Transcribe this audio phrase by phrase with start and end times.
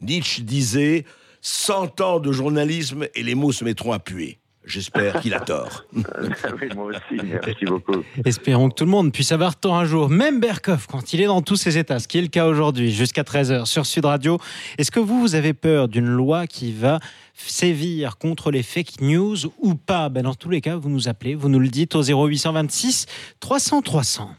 [0.00, 1.04] Nietzsche disait
[1.40, 4.38] 100 ans de journalisme et les mots se mettront à puer.
[4.68, 5.84] J'espère qu'il a tort.
[5.94, 8.04] oui, moi aussi, merci beaucoup.
[8.24, 11.26] Espérons que tout le monde puisse avoir tort un jour, même Berkoff, quand il est
[11.26, 14.38] dans tous ses états, ce qui est le cas aujourd'hui, jusqu'à 13h sur Sud Radio.
[14.76, 17.00] Est-ce que vous, vous avez peur d'une loi qui va
[17.34, 20.10] sévir contre les fake news ou pas?
[20.10, 23.06] Ben Dans tous les cas, vous nous appelez, vous nous le dites au 0826
[23.40, 24.30] 300 300.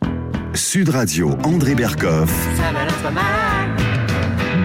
[0.54, 2.32] Sud Radio, André Berkoff.
[2.56, 3.79] Ça balance pas mal.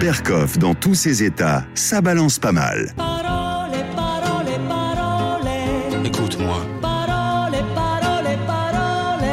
[0.05, 2.93] Berkoff, dans tous ses états, ça balance pas mal.
[2.95, 6.05] Parole, parole, parole.
[6.05, 9.27] Écoute-moi, Parole, parole, parole.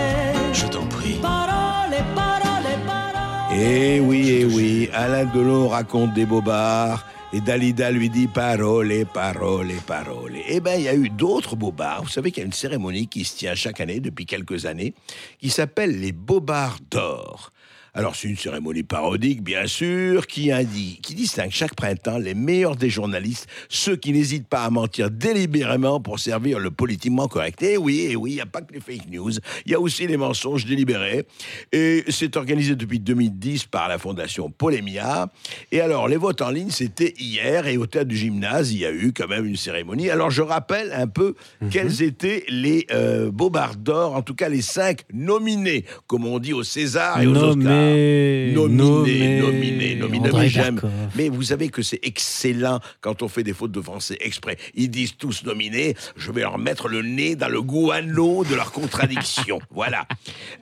[0.54, 1.18] je t'en prie.
[1.20, 3.54] Parole, parole, parole.
[3.54, 7.04] Eh oui, eh oui, Alain Delon raconte des bobards.
[7.34, 10.38] Et Dalida lui dit parole, parole, parole.
[10.48, 12.04] Eh bien, il y a eu d'autres bobards.
[12.04, 14.94] Vous savez qu'il y a une cérémonie qui se tient chaque année, depuis quelques années,
[15.38, 17.52] qui s'appelle les Bobards d'or.
[17.94, 22.74] Alors, c'est une cérémonie parodique, bien sûr, qui indique, qui distingue chaque printemps les meilleurs
[22.74, 27.62] des journalistes, ceux qui n'hésitent pas à mentir délibérément pour servir le politiquement correct.
[27.62, 29.32] Et oui, et oui, il n'y a pas que les fake news,
[29.66, 31.26] il y a aussi les mensonges délibérés.
[31.70, 35.28] Et c'est organisé depuis 2010 par la fondation Polémia.
[35.70, 38.86] Et alors, les votes en ligne, c'était hier, et au théâtre du gymnase, il y
[38.86, 40.08] a eu quand même une cérémonie.
[40.08, 41.34] Alors, je rappelle un peu
[41.70, 46.54] quels étaient les euh, Bobards d'or, en tout cas les cinq nominés, comme on dit
[46.54, 47.81] au César et aux Oscars.
[47.82, 50.28] Nommé, Nominé, nominé, nominé.
[50.28, 50.80] André Mais j'aime.
[51.14, 54.56] Mais vous savez que c'est excellent quand on fait des fautes de français exprès.
[54.74, 55.94] Ils disent tous nominés.
[56.16, 59.60] Je vais leur mettre le nez dans le guano de leur contradiction.
[59.70, 60.06] voilà.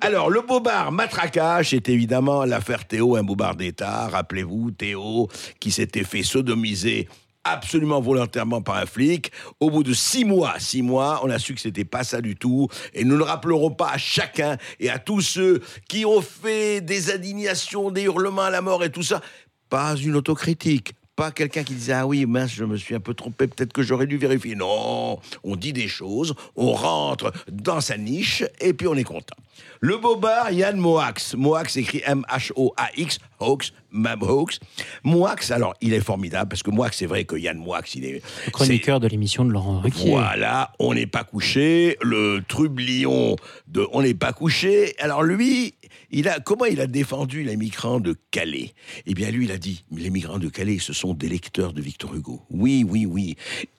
[0.01, 4.09] Alors, le bobard matraquage est évidemment l'affaire Théo, un bobard d'État.
[4.09, 7.09] Rappelez-vous, Théo, qui s'était fait sodomiser
[7.51, 9.33] absolument volontairement par un flic.
[9.61, 12.37] Au bout de six mois, six mois, on a su que c'était pas ça du
[12.37, 12.69] tout.
[12.95, 17.13] Et nous ne rappellerons pas à chacun et à tous ceux qui ont fait des
[17.13, 19.21] indignations, des hurlements à la mort et tout ça,
[19.69, 20.95] pas une autocritique.
[21.21, 23.83] Pas quelqu'un qui disait Ah oui, mince, je me suis un peu trompé, peut-être que
[23.83, 24.55] j'aurais dû vérifier.
[24.55, 29.37] Non, on dit des choses, on rentre dans sa niche et puis on est content.
[29.81, 31.35] Le bobard Yann Moax.
[31.35, 34.61] Moax écrit M-H-O-A-X, Hoax, même Hoax.
[35.05, 38.23] Moax, alors, il est formidable parce que Moax, c'est vrai que Yann Moax, il est.
[38.47, 40.11] Le chroniqueur de l'émission de Laurent Ruquier.
[40.11, 43.37] Voilà, on n'est pas couché, le trublion
[43.69, 44.95] de on n'est pas couché.
[44.99, 45.75] Alors lui,
[46.11, 48.75] il a comment il a défendu les migrants de Calais?
[49.07, 51.81] Eh bien lui, il a dit les migrants de Calais, ce sont des lecteurs de
[51.83, 52.43] Victor Hugo.
[52.51, 53.37] Oui, oui, oui.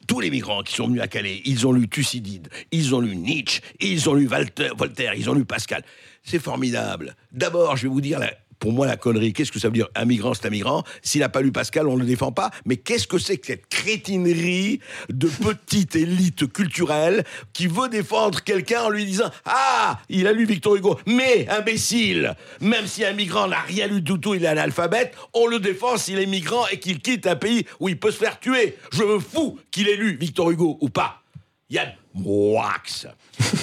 [0.08, 3.16] Tous les migrants qui sont venus à Calais, ils ont lu Thucydide, ils ont lu
[3.16, 4.28] Nietzsche, ils ont lu
[4.76, 5.84] Voltaire, ils ont lu Pascal.
[6.24, 7.16] C'est formidable.
[7.32, 9.90] D'abord, je vais vous dire la- pour moi, la connerie, qu'est-ce que ça veut dire
[9.96, 10.84] Un migrant, c'est un migrant.
[11.02, 12.52] S'il n'a pas lu Pascal, on ne le défend pas.
[12.66, 14.80] Mais qu'est-ce que c'est que cette crétinerie
[15.10, 17.24] de petite élite culturelle
[17.54, 21.00] qui veut défendre quelqu'un en lui disant Ah, il a lu Victor Hugo.
[21.08, 25.48] Mais, imbécile, même si un migrant n'a rien lu du tout, il est analphabète, on
[25.48, 28.40] le défend s'il est migrant et qu'il quitte un pays où il peut se faire
[28.40, 28.78] tuer.
[28.94, 31.21] Je me fous qu'il ait lu Victor Hugo ou pas.
[31.72, 32.76] Yann Moix.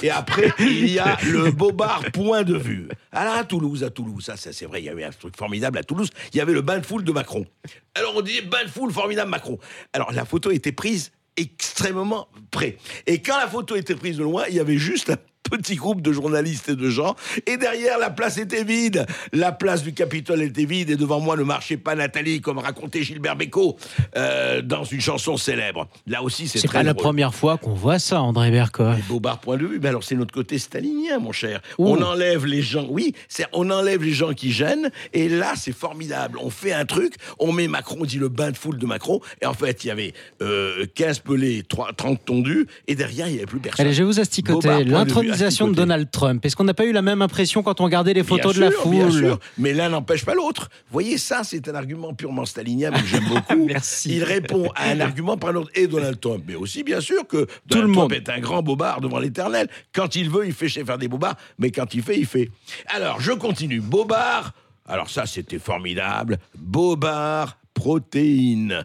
[0.02, 2.88] Et après, il y a le Bobard point de vue.
[3.12, 5.84] Alors à Toulouse, à Toulouse, ça, c'est vrai, il y avait un truc formidable à
[5.84, 6.08] Toulouse.
[6.32, 7.46] Il y avait le bain de foule de Macron.
[7.94, 9.58] Alors on dit bain de foule formidable Macron.
[9.92, 12.78] Alors la photo était prise extrêmement près.
[13.06, 15.12] Et quand la photo était prise de loin, il y avait juste
[15.48, 17.14] petit groupe de journalistes et de gens.
[17.46, 19.06] Et derrière, la place était vide.
[19.32, 20.90] La place du Capitole était vide.
[20.90, 23.76] Et devant moi ne marchait pas Nathalie, comme racontait Gilbert Bécaud
[24.16, 25.88] euh, dans une chanson célèbre.
[26.06, 29.06] Là aussi, c'est C'est très pas la première fois qu'on voit ça, André Berkoff.
[29.08, 31.60] Bobard point de vue, ben alors c'est notre côté stalinien, mon cher.
[31.78, 31.88] Ouh.
[31.88, 35.72] On enlève les gens, oui, c'est on enlève les gens qui gênent, et là c'est
[35.72, 36.38] formidable.
[36.42, 39.20] On fait un truc, on met Macron, on dit le bain de foule de Macron,
[39.42, 43.32] et en fait il y avait euh, 15 pelés, 3 30 tondus, et derrière il
[43.32, 43.84] n'y avait plus personne.
[43.84, 44.68] Allez, je vais vous asticoter.
[44.68, 45.74] point de de.
[45.74, 46.44] Donald Trump.
[46.44, 48.70] Est-ce qu'on n'a pas eu la même impression quand on regardait les photos Bien de
[48.70, 50.68] la foule bien sûr, mais l'un n'empêche pas l'autre.
[50.86, 53.66] Vous voyez, ça, c'est un argument purement stalinien, mais que j'aime beaucoup.
[53.66, 54.16] Merci.
[54.16, 56.44] Il répond à un argument par l'autre, et Donald Trump.
[56.46, 58.12] Mais aussi, bien sûr, que Tout Donald le Trump monde.
[58.12, 59.68] est un grand bobard devant l'éternel.
[59.94, 62.50] Quand il veut, il fait faire des bobards, mais quand il fait, il fait.
[62.86, 63.80] Alors, je continue.
[63.80, 64.52] Bobard,
[64.86, 66.38] alors ça, c'était formidable.
[66.56, 68.84] Bobard, protéines.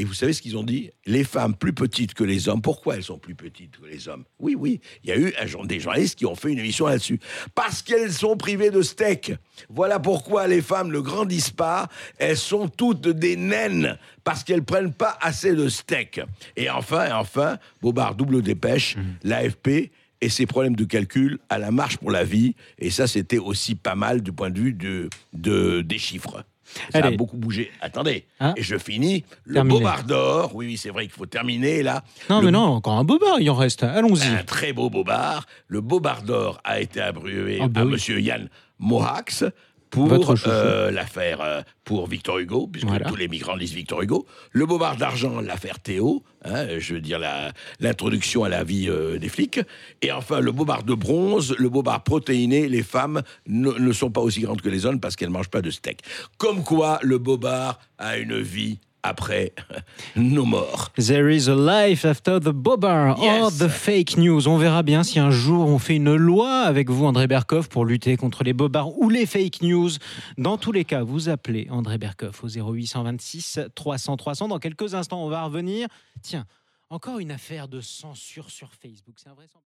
[0.00, 0.90] Et vous savez ce qu'ils ont dit?
[1.04, 4.24] Les femmes plus petites que les hommes, pourquoi elles sont plus petites que les hommes?
[4.38, 6.86] Oui, oui, il y a eu un jour- des journalistes qui ont fait une émission
[6.86, 7.20] là-dessus.
[7.54, 9.34] Parce qu'elles sont privées de steak.
[9.68, 11.88] Voilà pourquoi les femmes ne grandissent pas.
[12.16, 13.98] Elles sont toutes des naines.
[14.24, 16.22] Parce qu'elles prennent pas assez de steak.
[16.56, 19.90] Et enfin, et enfin, Bobard double dépêche, l'AFP
[20.22, 22.54] et ses problèmes de calcul à la marche pour la vie.
[22.78, 26.42] Et ça, c'était aussi pas mal du point de vue de, de- des chiffres.
[26.92, 27.70] Ça a beaucoup bougé.
[27.80, 29.24] Attendez, Hein et je finis.
[29.44, 29.78] Le Terminé.
[29.78, 32.02] Bobard d'or, oui, oui, c'est vrai qu'il faut terminer là.
[32.28, 33.82] Non, Le- mais non, encore un bobard, il en reste.
[33.82, 34.26] Allons-y.
[34.26, 35.46] Un très beau Bobard.
[35.68, 37.92] Le Bobard d'or a été abrévé Ah bah à oui.
[37.92, 39.44] monsieur Yann Mohax.
[39.90, 40.12] Pour
[40.46, 43.08] euh, l'affaire euh, pour Victor Hugo, puisque Voilà.
[43.08, 44.26] tous les migrants lisent Victor Hugo.
[44.52, 47.18] Le Bobard d'argent, l'affaire Théo, hein, je veux dire
[47.80, 49.60] l'introduction à la vie euh, des flics.
[50.02, 54.20] Et enfin, le Bobard de bronze, le Bobard protéiné, les femmes ne, ne sont pas
[54.20, 56.00] aussi grandes que les hommes parce qu'elles ne mangent pas de steak.
[56.38, 59.52] Comme quoi, le Bobard a une vie après
[60.16, 60.90] nos morts.
[60.96, 64.46] There is a life after the bobar or the fake news.
[64.46, 67.84] On verra bien si un jour on fait une loi avec vous, André Berkoff, pour
[67.84, 69.90] lutter contre les bobards ou les fake news.
[70.38, 74.48] Dans tous les cas, vous appelez André Berkoff au 0826 300 300.
[74.48, 75.88] Dans quelques instants, on va revenir.
[76.22, 76.46] Tiens,
[76.90, 79.14] encore une affaire de censure sur Facebook.
[79.18, 79.46] C'est un vrai